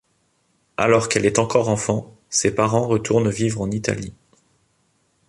Alors 0.77 1.09
qu'elle 1.09 1.27
est 1.27 1.37
encore 1.37 1.69
enfant, 1.69 2.17
ses 2.31 2.55
parents 2.55 2.87
retournent 2.87 3.29
vivre 3.29 3.61
en 3.61 3.69
Italie. 3.69 4.15